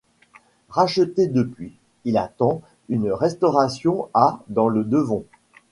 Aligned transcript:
Racheté 0.69 1.27
depuis, 1.27 1.73
il 2.05 2.17
attend 2.17 2.63
une 2.89 3.11
restauration 3.11 4.09
à 4.15 4.41
dans 4.47 4.67
le 4.67 4.83
Devon. 4.83 5.25